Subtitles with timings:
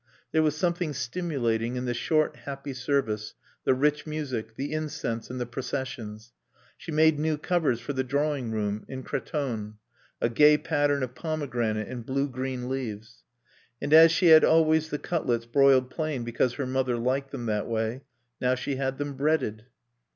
[0.31, 5.39] There was something stimulating in the short, happy service, the rich music, the incense, and
[5.39, 6.33] the processions.
[6.75, 9.75] She made new covers for the drawing room, in cretonne,
[10.19, 13.21] a gay pattern of pomegranate and blue green leaves.
[13.79, 17.45] And as she had always had the cutlets broiled plain because her mother liked them
[17.45, 18.01] that way,
[18.41, 19.67] now she had them breaded.